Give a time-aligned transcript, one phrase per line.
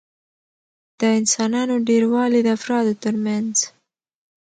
[0.99, 3.55] د انسانانو ډېروالي د افرادو ترمنځ